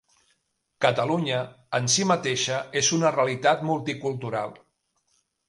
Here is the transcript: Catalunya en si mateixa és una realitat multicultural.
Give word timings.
Catalunya 0.85 1.41
en 1.79 1.89
si 1.97 2.07
mateixa 2.13 2.57
és 2.81 2.91
una 2.99 3.13
realitat 3.19 3.63
multicultural. 3.73 4.59